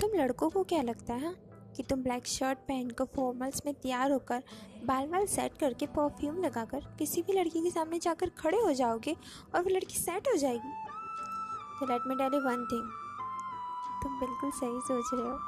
तुम 0.00 0.10
लड़कों 0.14 0.48
को 0.50 0.62
क्या 0.64 0.82
लगता 0.82 1.14
है, 1.14 1.34
कि 1.76 1.82
तुम 1.82 2.02
ब्लैक 2.02 2.26
शर्ट 2.26 2.58
पहनकर 2.58 3.04
फॉर्मल्स 3.04 3.62
में 3.66 3.74
तैयार 3.74 4.12
होकर 4.12 4.42
बाल 4.84 5.06
बाल 5.06 5.26
सेट 5.26 5.56
करके 5.58 5.86
परफ्यूम 5.86 6.36
लगाकर 6.42 6.84
किसी 6.98 7.22
भी 7.22 7.32
लड़की 7.32 7.62
के 7.62 7.70
सामने 7.70 7.98
जाकर 7.98 8.30
खड़े 8.38 8.58
हो 8.58 8.72
जाओगे 8.72 9.16
और 9.54 9.62
वो 9.62 9.70
लड़की 9.70 9.94
सेट 9.94 10.28
हो 10.28 10.36
जाएगी? 10.36 10.72
तो 11.80 11.86
let 11.86 12.06
me 12.06 12.14
tell 12.14 12.34
you 12.34 12.40
one 12.40 12.64
thing 12.72 12.88
तुम 14.02 14.18
बिल्कुल 14.20 14.50
सही 14.50 14.80
सोच 14.82 15.10
रहे 15.14 15.30
हो। 15.30 15.38